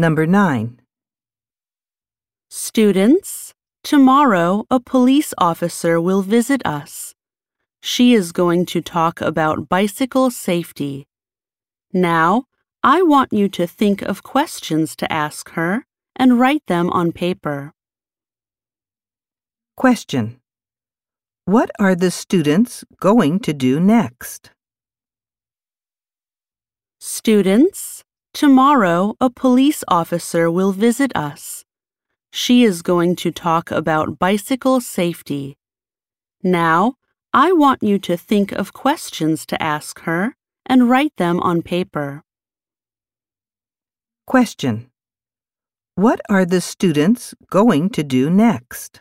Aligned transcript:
Number 0.00 0.24
9. 0.24 0.80
Students, 2.48 3.52
tomorrow 3.84 4.64
a 4.70 4.80
police 4.80 5.34
officer 5.36 6.00
will 6.00 6.22
visit 6.22 6.62
us. 6.64 7.14
She 7.82 8.14
is 8.14 8.32
going 8.32 8.64
to 8.72 8.80
talk 8.80 9.20
about 9.20 9.68
bicycle 9.68 10.30
safety. 10.30 11.06
Now, 11.92 12.44
I 12.82 13.02
want 13.02 13.34
you 13.34 13.50
to 13.50 13.66
think 13.66 14.00
of 14.00 14.22
questions 14.22 14.96
to 14.96 15.12
ask 15.12 15.50
her 15.50 15.84
and 16.16 16.40
write 16.40 16.64
them 16.66 16.88
on 16.88 17.12
paper. 17.12 17.74
Question. 19.76 20.40
What 21.44 21.70
are 21.78 21.94
the 21.94 22.10
students 22.10 22.84
going 23.00 23.38
to 23.40 23.52
do 23.52 23.78
next? 23.78 24.50
Students, 27.00 28.02
tomorrow 28.32 29.14
a 29.20 29.30
police 29.30 29.82
officer 29.88 30.50
will 30.50 30.72
visit 30.72 31.12
us. 31.14 31.64
She 32.32 32.64
is 32.64 32.82
going 32.82 33.16
to 33.16 33.30
talk 33.30 33.70
about 33.70 34.18
bicycle 34.18 34.80
safety. 34.80 35.58
Now, 36.42 36.94
I 37.32 37.52
want 37.52 37.82
you 37.82 37.98
to 38.00 38.16
think 38.16 38.52
of 38.52 38.72
questions 38.72 39.44
to 39.46 39.62
ask 39.62 40.00
her 40.00 40.36
and 40.66 40.88
write 40.88 41.16
them 41.16 41.40
on 41.40 41.62
paper. 41.62 42.22
Question. 44.26 44.90
What 45.96 46.20
are 46.28 46.46
the 46.46 46.60
students 46.60 47.34
going 47.50 47.90
to 47.90 48.02
do 48.02 48.30
next? 48.30 49.00